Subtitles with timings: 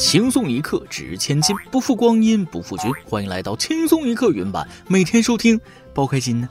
[0.00, 2.90] 轻松一刻值千金，不负光阴不负君。
[3.04, 5.60] 欢迎来到轻松一刻云版，每天收听，
[5.92, 6.48] 包开心呢。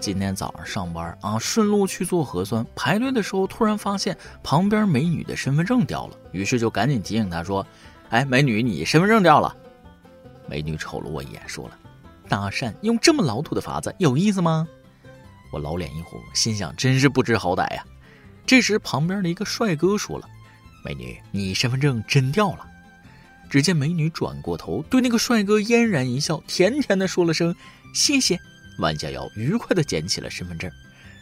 [0.00, 7.64] 今天早上上班啊，顺路去做核酸，排队的时候突然发现旁边美女的身份证掉了，于是就赶紧提醒她说
[8.08, 9.54] ：“哎，美女，你身份证掉了。”
[10.48, 11.78] 美女瞅了我一眼，说了
[12.26, 14.66] ：“搭讪用这么老土的法子，有意思吗？”
[15.52, 17.84] 我老脸一红，心想真是不知好歹呀。
[18.46, 20.28] 这时，旁边的一个帅哥说了
[20.84, 22.66] ：“美女，你身份证真掉了。”
[23.50, 27.54] 只见美女转过头，对那个帅哥嫣然一笑，甜甜的说了声
[27.94, 28.38] “谢谢”，
[28.80, 30.70] 弯下腰，愉快的捡起了身份证，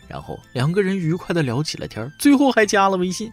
[0.09, 3.31] 然后两个人愉快的聊起了天，最后还加了微信。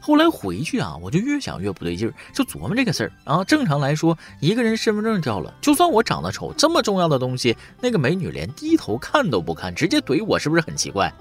[0.00, 3.44] 后来回去啊，我就越想越不对劲儿，就琢磨这个事儿啊。
[3.44, 11.12] 正常来说，一个人身份证掉了，就算我长得丑，这么重要的东西，那个美女连低头看都不看，直接怼我，是不是很奇怪？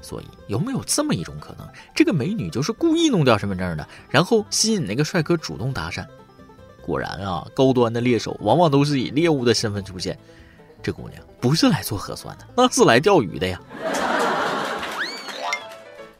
[0.00, 6.06] 所以有没有这么一种可能，这个美女就是故意弄掉身份证的，然后吸引那个帅哥主动搭讪？
[6.80, 10.18] 果然啊，高端的猎手往往都是以猎物的身份出现。
[10.80, 13.60] 这姑娘不是来做核酸的，那是来钓鱼的呀！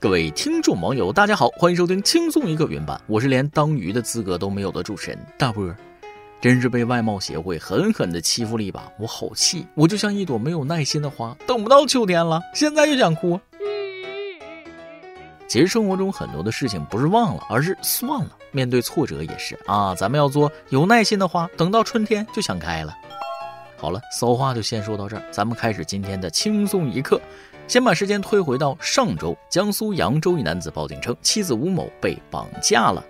[0.01, 5.73] 各位听众网友，大家好，欢迎收听轻松一个原版，我是连当鱼的资格都没有的主持人大波。
[6.41, 9.67] 真是被外貌协会狠狠的欺负了一把，我好气！
[9.75, 13.41] 我就像一朵没有耐心的花，等不到秋天了，现在就想哭。
[15.49, 18.31] 其实生活中很多的事情不是忘了，而是算了。
[18.51, 22.95] 面对挫折也是啊，咱们要做有耐心的花，等到春天就想开了。
[23.77, 27.21] 好了，骚话就先说到这儿，咱们开始今天的轻松一刻。
[27.67, 33.05] 先把时间推回到上周，江苏扬州一男子报警称妻子吴某被绑架了。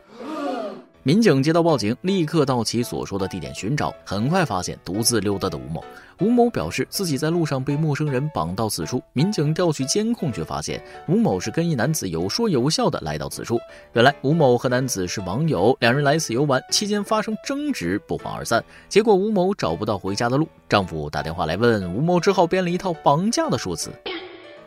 [1.05, 5.83] 民警接到报警，立刻到其所说的地点寻找，很快发现独自溜达的吴某。
[6.21, 9.01] 吴某表示自己在路上被陌生人绑到此处。
[9.13, 13.59] 民警调取监控，却发现吴某是跟一男子有说有笑的来到此处。
[13.93, 18.63] 原来吴某和男子是网友，两人来此游玩，期间发生争执，不欢而散。
[18.89, 23.91] 结果吴某找不到回家的路，丈夫打电话来问吴某，只好编了一套绑架的说辞：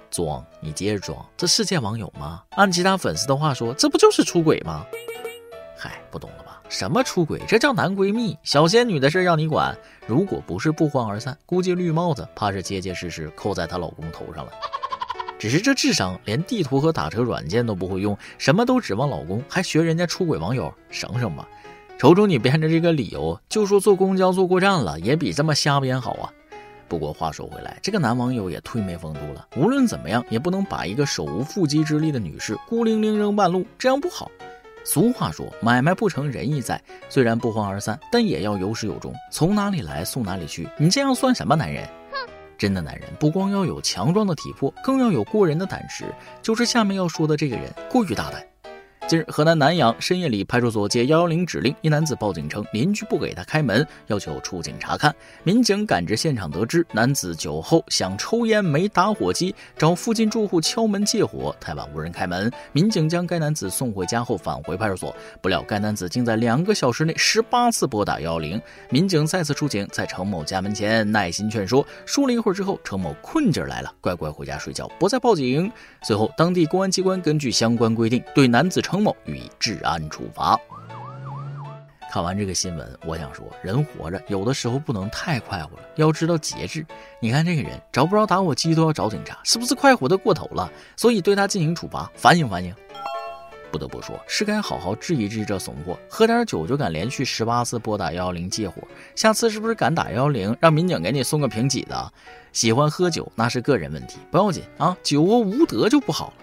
[0.09, 2.41] 装，你接着装，这是见网友吗？
[2.51, 4.85] 按其他粉丝的话说，这不就是出轨吗？
[5.83, 6.61] 嗨，不懂了吧？
[6.69, 7.41] 什么出轨？
[7.47, 8.37] 这叫男闺蜜。
[8.43, 9.75] 小仙女的事让你管？
[10.05, 14.51] 如果不是不欢而散，估计绿帽子怕是结结实实扣在她老公头上了。
[15.39, 21.47] 只是这智商，连地图和打车软件都不会用，什么都指望老公，还学人家出轨网友，省省吧！
[21.97, 26.29] 瞅瞅你编的这个理由，就说坐公交坐过站了，也比这么瞎编好啊。
[26.87, 29.47] 不过话说回来，这个男网友也忒没风度了。
[29.57, 34.29] 无论怎么样，也不能把一个手无缚鸡之力的女士孤零零扔半路，这样不好。
[34.83, 36.81] 俗话说，买卖不成仁义在。
[37.09, 39.13] 虽然不欢而散，但也要有始有终。
[39.31, 41.87] 从哪里来送哪里去，你这样算什么男人？
[42.57, 46.05] 真的男人不光要有强壮的体魄，更要有过人的胆识。
[46.41, 48.50] 就是下面要说的这个人，过于大胆。
[49.07, 55.13] 近日，河南南阳深夜里，派出所接幺幺零指令，一男子报警称邻居不给他开门，要求出警查看。
[55.43, 62.49] 民警赶至现场，得知男子酒后想抽烟，没打火机，找附近住户敲门借火，太晚无人开门。
[62.71, 68.61] 民警将该男子送回家后返回派出所，不料该男子竟在两个小时内十八次拨打幺幺零。
[68.89, 75.69] 民警再次出警，在程某家门前耐心劝说，说了一会儿之后，程某困劲来了，乖乖回家睡觉，不再报警。
[76.03, 79.00] 随后，当地公安机关根据相关规定，对男子程。
[79.01, 80.59] 某予以治安处罚。
[82.11, 86.85] 看完这个新闻，我想说，人活着有的时候不能太快活了，要知道节制。
[87.21, 90.69] 你看这个人找不着打火机都要找警察，是不是快活的过头了？
[90.97, 92.75] 所以对他进行处罚，反省反省。
[93.71, 95.97] 不得不说，是该好好治一治这怂货。
[96.09, 98.85] 喝点酒就敢连续十八次拨打幺幺零借火，
[99.15, 102.11] 下次是不是敢打幺幺零，让民警给你送个瓶几的？
[102.51, 106.33] 喜欢喝酒那是个人问题，不要紧啊，酒窝无德就不好了。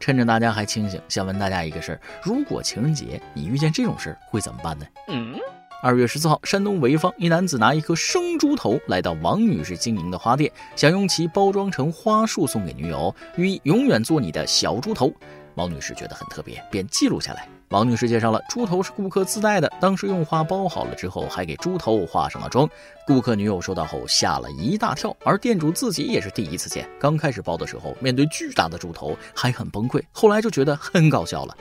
[0.00, 4.86] 趁着大家还清醒，想问大家一个事儿：如果情人节你遇见这种事儿，会怎么办呢？
[5.08, 5.34] 嗯
[5.80, 15.12] 二月十四号，山东潍坊一男子拿一颗生猪头来到王女士经营的花店，想用其包装成花束送给女友，寓意永远做你的小猪头。
[15.54, 17.48] 王女士觉得很特别，便记录下来。
[17.70, 22.66] 王女士介绍了，猪头是顾客自带的，当时用花包好了之后，还给猪头化上了妆。
[23.06, 26.88] 顾客女友收到后吓了一大跳，而店主自己也是第一次见。
[26.98, 31.54] 刚开始包的时候，面对巨大的猪头还很崩溃，后来就觉得很搞笑了。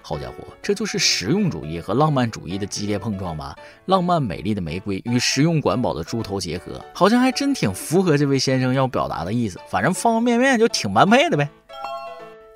[0.00, 3.54] 好家伙，这就是实用主义和浪漫主义的激烈碰撞吧？
[3.86, 9.60] 浪漫美丽的玫瑰与实用管饱的猪头结合，好像还真挺符合这位先生要表达的意思。
[9.68, 11.48] 反正方方面面就挺般配的呗。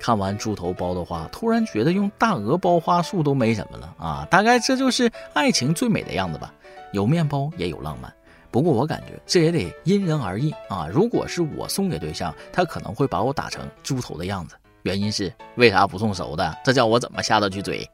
[0.05, 4.27] 看完猪头包的花，突然觉得用大鹅包花束都没什么了啊！
[4.29, 6.53] 大概这就是爱情最美的样子吧，
[6.91, 8.13] 有面包也有浪漫。
[8.51, 10.87] 不过我感觉这也得因人而异啊。
[10.93, 14.55] 如果是我送给对象，他可能会把我打成猪头的样子。
[14.83, 16.55] 原因是为啥不送熟的？
[16.63, 17.89] 这叫我怎么下得去嘴？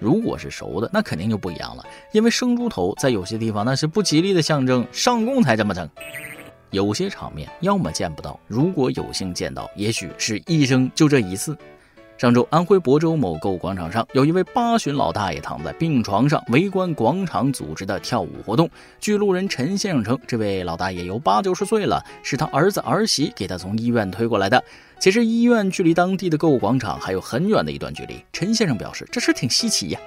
[0.00, 5.88] 如果是熟的，那肯定就不一样了，因为生猪头在有些地方那是不吉利的象征，上供才这么整。
[6.70, 11.56] 有些场面要么见不到，如果有幸见到，也许是一生就这一次。
[12.16, 18.68] 上周，安徽亳州某购物广场上，有一位八旬老大爷躺在病床上，围观广场组织的跳舞活动。
[19.00, 24.62] 据路人陈先生称，这位老大爷有八九十岁了，是他儿子儿媳给他从医院推过来的。
[24.98, 28.22] 其实医院距离当地的购物广场还有很远的一段距离。
[28.34, 29.98] 陈先生表示，这事挺稀奇呀。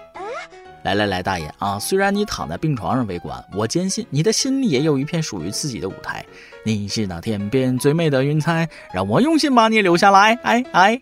[0.83, 1.80] 来来来，大爷啊！
[1.80, 6.25] 虽然你躺在病床上围观，我坚信你的心里也有一片属于自己的舞台。
[6.65, 10.38] 你是那天边最美的云彩，让我用心把你留下来。
[10.44, 11.01] 哎哎，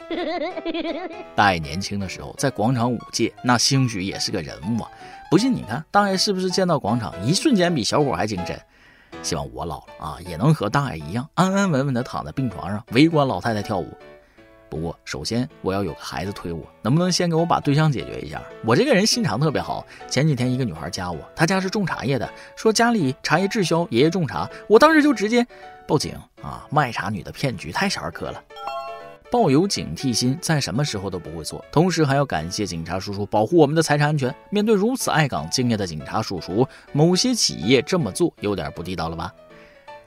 [1.36, 4.90] 大爷年轻的时候在广场舞界，那兴许也是个人物啊！
[5.32, 8.60] 不信你看，大爷是不是见到广场一瞬间比小伙还精神？
[9.24, 13.88] 希望我老了啊，也能和大爷一样安安稳稳的躺在病床上围观老太太跳舞。
[14.72, 18.42] 不过，首先我要有个孩子推我，能不能先给我把对象解决一下？
[18.66, 19.86] 我这个人心肠特别好。
[20.10, 24.50] 前几天一个女孩加我，她家是种茶叶的，说家里茶叶滞销，爷爷种茶。
[24.70, 25.46] 我当时就直接
[25.86, 26.66] 报警啊！
[26.72, 28.42] 卖茶女的骗局太小儿科了。
[29.30, 31.64] 抱有警惕心，在什么时候都不会错。
[31.70, 34.34] 同时还要感谢警察叔叔保护我们的财产安全。
[34.50, 39.34] 面对如此爱岗敬业的警察叔叔，某些企业这么做有点不地道了吧？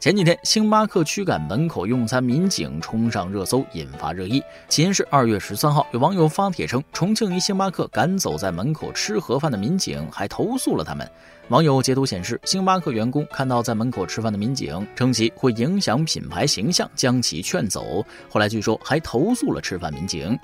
[0.04, 4.42] 前几天，星巴克驱赶门口用餐民警冲上热搜，引发热议。
[4.68, 11.10] 起因是二月十三号，有网友发帖称，重庆一星巴克赶走在门口吃盒饭的民警，还投诉了他们。
[11.48, 18.04] 网友截图显示，星巴克员工看到在门口吃饭的民警，称其会影响品牌形象，将其劝走。
[18.28, 20.38] 后来据说还投诉了吃饭民警。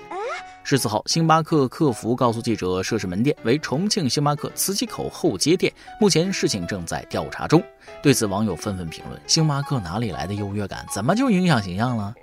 [0.63, 7.61] 十四号，星巴克客服告诉记者，涉事门店为重庆星巴克磁器口后街店，目前事情正在调查中。
[8.01, 10.85] 对此，网友纷纷评论：星巴克哪里来的优越感？
[10.93, 12.13] 怎么就影响形象了？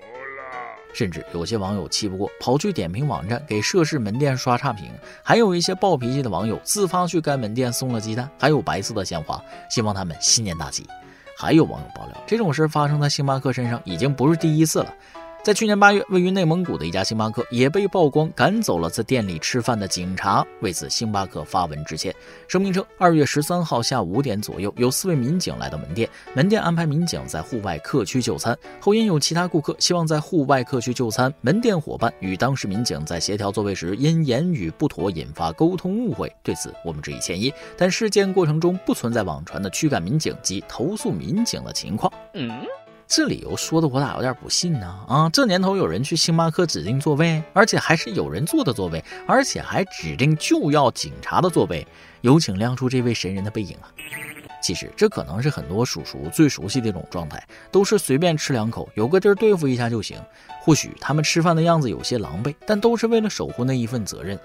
[0.94, 4.86] 甚至有些网友气不过，跑去点评网站给涉事门店刷差评；
[5.22, 10.86] 还有一些暴脾气的网友自发去该门店送了鸡蛋，还有白色的鲜花，希望他们新年大吉。
[11.36, 14.92] 还有网友爆料，这种事发生在星巴克身上已经不是第一次了。
[15.48, 20.46] 在去年八月，位于内蒙古的一家星巴克也被曝光赶走了在店里吃饭的警察。
[20.60, 22.14] 为此，星巴克发文致歉，
[22.46, 28.54] 声明称，二月十三号下午五点左右，有四位民警来到门店，门店安排民警在户外客区就餐。
[28.78, 36.30] 后因有其他顾客希望在户外客区就餐，门店伙伴与当时民警在协调座位时，因言语不妥引发沟通误会。
[36.42, 37.50] 对此，我们致以歉意。
[37.74, 42.12] 但事件过程中不存在网传的驱赶民警及投诉民警的情况。
[42.34, 42.50] 嗯。
[43.08, 44.86] 这理由说的我咋有点不信呢？
[45.08, 51.86] 啊，这年头有人去星巴克指定座位，而且还是有人坐的座位，而且还指定就要警察的座位。
[52.20, 53.88] 有请亮出这位神人的背影啊！
[54.60, 60.20] 其实这可能是很多叔叔最熟悉的一种状态，都是随便吃两口，有个地儿对付一下就行。
[60.60, 64.38] 或许他们吃饭的样子有些狼狈，但都是为了守护那一份责任。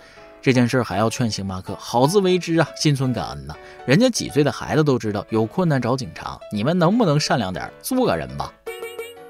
[0.43, 3.55] 这件事还要劝星巴克好自为之啊，心存感恩呐！
[3.85, 8.51] 人家几岁的孩子都知道有困难找警察，你们能不能善良点，做个人吧？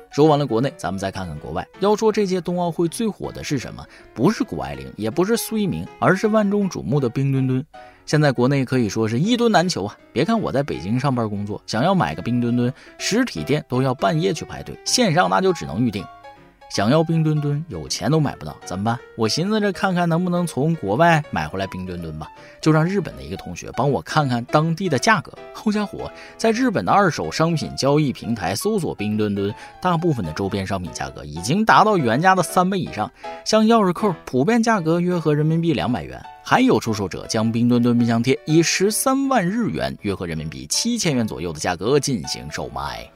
[0.09, 1.67] 说完了国内，咱们再看看国外。
[1.81, 3.85] 要说这届冬奥会最火的是什么？
[4.15, 7.63] 不是谷爱凌，也不是苏一鸣，而是万众瞩目的冰墩墩。
[8.07, 9.95] 现在国内可以说是一墩难求啊！
[10.11, 16.03] 别看我在北京上班工作，想要买个冰墩墩，实体店都要半夜去排队，线上那就只能预定。
[16.73, 18.99] 想要冰墩墩，有钱都买不到，怎么办？
[19.15, 22.27] 我寻思着看看能不能从国外买回来冰墩墩吧，
[22.59, 25.31] 就让日本的一个同学帮我看看当地的价格。
[25.53, 33.11] 好家伙，在日本的二手商品交易平台搜索冰墩墩，大部分的周边商品价格已经达到原价的三倍以上，
[33.45, 43.07] 像钥匙扣，普遍价格约合人民币两百元，还有出售者将冰墩墩冰箱贴以十三万日元，约合人民币七千元左右的价格进行售卖。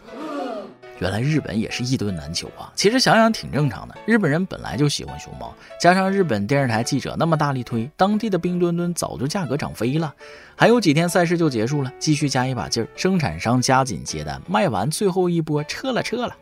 [1.00, 2.72] 原来日本也是一吨难求啊！
[2.76, 10.14] 其实想想挺正常的，日本人本来就喜欢熊猫，加上日本电视台记者那么大力推，当地的冰墩墩早就价格涨飞了。
[10.56, 16.36] 还有几天赛事就结束了，继续加一把劲儿，生产商加紧接单，卖完最后一波撤了撤了。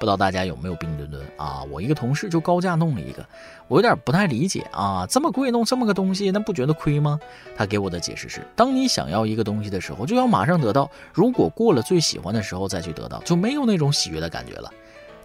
[0.00, 1.62] 不知道大家有没有冰墩墩啊？
[1.70, 3.22] 我一个同事就高价弄了一个，
[3.68, 7.20] 我有点不太理解啊，这么贵弄这么个东西，那不觉得亏吗？
[7.54, 14.72] 他给我的解释是，当你想要一个东西的时候，就要马上得到，如果过了最喜欢的时候再去得到，就没有那种喜悦的感觉了。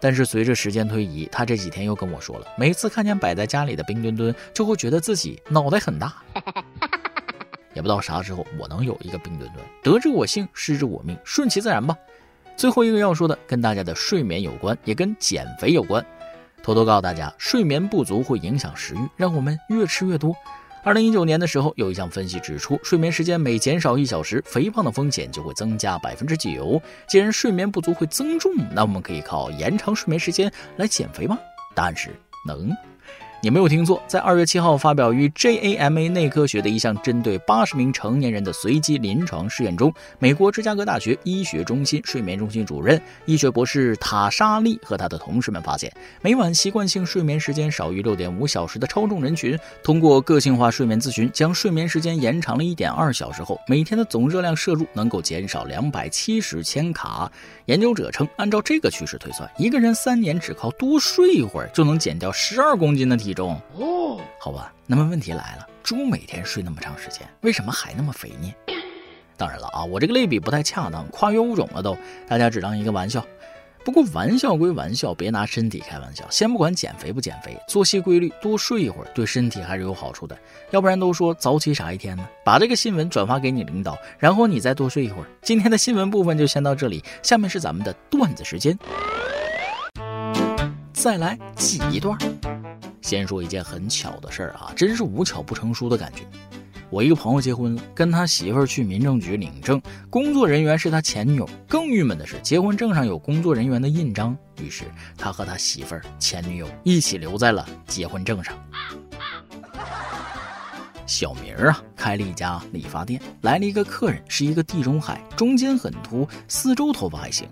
[0.02, 6.14] 但是随着时间推移，他这几天又跟我说了，每次看见摆在家里的冰墩墩，就会觉得自己脑袋很大。
[7.74, 11.98] 也不知道啥时候我能有一个冰墩墩，得之我幸，失之我命，顺其自然吧。
[12.58, 16.04] 最后一个要说的，跟大家的睡眠有关，也跟减肥有关。
[16.64, 20.34] 偷偷告诉大家，睡眠不足会影响食欲，让我们越吃越多。
[20.84, 26.82] 二零一九年的时候，有一项分析指出，睡眠时间每减少一小时，肥胖的风险就会增加百分之九。
[27.08, 31.38] 既然睡眠不足会增重，那我们可以靠延长睡眠时间来减肥吗？
[31.76, 32.10] 答案是
[32.48, 32.72] 能。
[33.46, 57.32] 你没有听错，在二月七号发表于 JAMA 内科学的一项针对八十名成年人的随机临床试验中，美国芝加哥大学医学中心睡眠中心主任、医学博士塔莎利和他的同事们发现，每晚习惯性睡眠时间少于六点五小时的超重人群，通过个性化睡眠咨询，将睡眠时间延长了一点二小时后，每天的总热量摄入能够减少两百七十千卡。
[57.66, 63.62] 研究者称，按照这个趋势推算，一个人三年只靠多睡一会儿，就能减掉十二公斤的体重。
[63.78, 68.54] 哦，好吧，那么问题来了，猪每天睡那么长时间，为什么还那么肥呢？
[69.38, 73.24] 当然了啊，我这个类比不太恰当，跨越物种了都，大家只当一个玩笑。
[73.84, 76.26] 不过玩笑归玩笑，别拿身体开玩笑。
[76.32, 80.36] 先不管减肥不减肥，作息规律，多睡一会儿，对身体还是有好处的。
[80.72, 82.28] 要不然都说早起傻一天呢。
[82.44, 85.28] 把这个新闻转发给你领导，然后你再多睡一会儿。
[85.44, 88.76] 今天的新闻部分就先到这里，下面是咱们的段子时间。
[90.94, 92.18] 再来挤一段。
[93.06, 96.24] 先说一件很巧的事儿啊，真是无巧不成书的感觉。
[96.90, 101.48] 我一个朋友结婚了，跟他媳妇儿去民政局领证，工作人员是他前女友。
[101.68, 104.86] 更郁闷的是，结婚证上有工作人员的印章，于是
[105.16, 108.58] 他和他媳妇儿、前女友一起留在了结婚证上。
[111.06, 117.48] 小明啊，开了一家理发店，来了一个客人，是一个地中海，中间很秃，四周头发还行。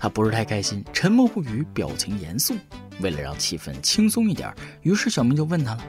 [0.00, 2.54] 他不是太开心，沉默不语，表情严肃。
[3.02, 5.84] 为了让气氛轻松一点，于是小明就问他了。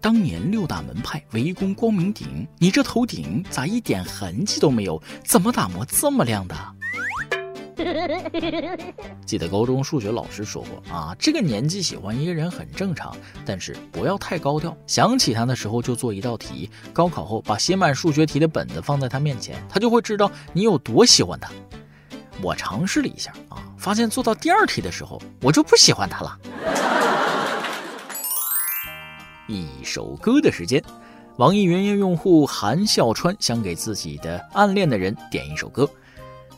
[0.00, 5.02] 当年六大门派围攻光明顶，你这头顶咋一点痕迹都没有？
[5.24, 6.56] 怎么打磨这么亮的？
[9.26, 14.76] 记得高中数学老师说过啊，这个年纪喜欢一个人很正常，但是不要太高调。
[14.86, 21.50] 想起他的时候就做一道题，高考后把写满数学题的本子放在他面前，他就会知道你有多喜欢他。
[22.42, 26.38] 我尝试了一下啊，发现做到第二题的时候，我就不喜欢他了。
[29.46, 30.82] 一首歌的时间，
[31.36, 35.88] 网易云音乐用户韩笑川想给自己的暗恋的人点一首歌。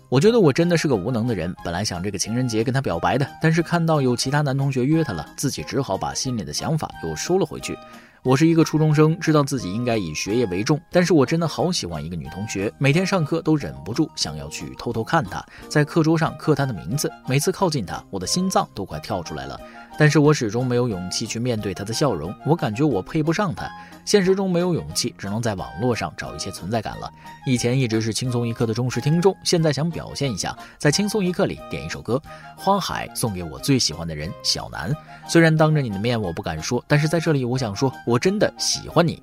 [0.08, 7.78] 我觉得我真的是个无能的人，本来想这个情人节跟他表白的，但是看到有其他男同学约他了，自己只好把心里的想法又收了回去。
[8.24, 19.60] 我是一个初中生，知道自己应该以学业为重，但是我真的好喜欢一个女同学，每天上课都忍不住想要去偷偷看她，在课桌上刻她的名字，每次靠近她，我的心脏都快跳出来了。
[20.02, 23.70] 但是我始终没有勇气去面对他的笑容，我感觉我配不上他。
[24.04, 27.08] 现实中没有勇气，只能在网络上找一些存在感了。
[27.46, 32.20] 以前一直是轻松一刻的忠实听众，现在想表现一下，在轻松一刻里点一首歌，
[32.60, 34.92] 《花海》送给我最喜欢的人小南。
[35.28, 39.22] 虽然当着你的面我不敢说，但是在这里我想说，我真的喜欢你。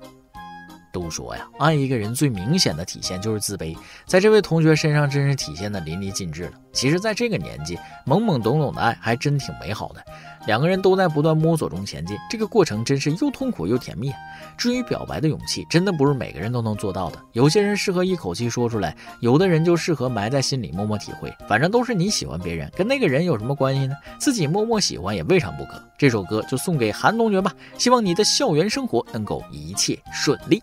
[0.92, 6.52] 都说呀，爱一个人最明显的体现就是自卑，在这位同学身上真是体现的淋漓尽致了。
[6.72, 10.02] 其实，在这个年纪，懵懵懂懂的爱还真挺美好的。
[10.46, 14.12] 两个人都在不断摸索中前进，这个过程真是又痛苦又甜蜜。
[14.56, 17.18] 至于表白的勇气，真的不是每个人都能做到的。
[17.32, 21.30] 有些人适合一口气说出来，有的人就适合埋在心里默默体会。
[21.46, 23.94] 反正都是你喜欢别人，跟那个人有什么关系呢？
[24.18, 25.82] 自己默默喜欢也未尝不可。
[25.98, 30.62] 这首歌就送给韩同学吧，希望你的校园生活能够一切顺利。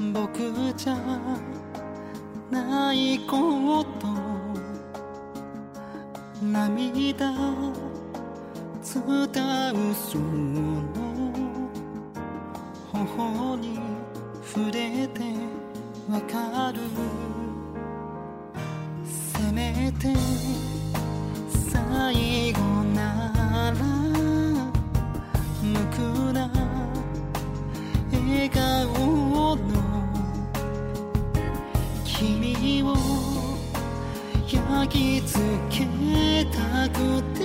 [0.00, 0.96] 僕じゃ
[2.50, 4.08] ないこと
[6.42, 7.30] 涙
[8.82, 10.82] 伝うその
[12.92, 13.78] 頬に
[14.42, 15.20] 触れて
[16.10, 16.80] わかる
[19.04, 20.14] せめて
[21.70, 22.60] 最後
[22.94, 23.84] なら
[25.62, 26.69] 無垢な
[32.20, 32.94] 君を
[34.46, 37.40] 焼き付けたくて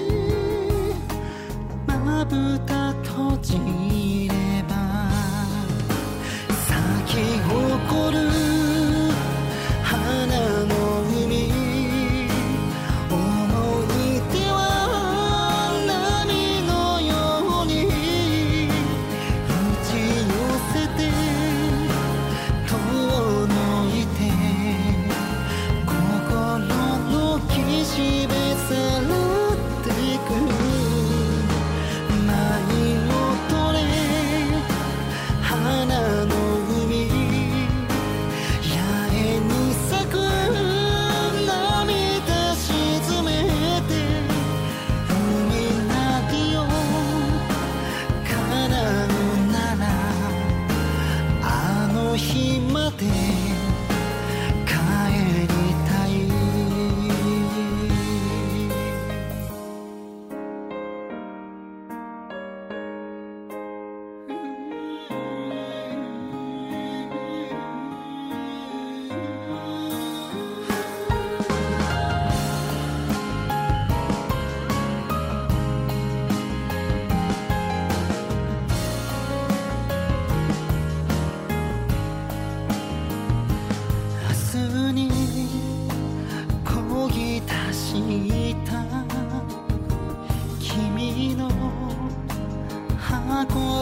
[1.88, 4.34] まぶた閉じれ
[4.68, 5.10] ば
[6.68, 7.75] 先ほど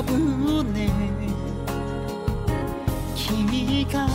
[0.03, 0.89] ぶね。
[3.15, 4.07] 君が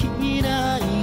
[0.00, 0.95] 嫌い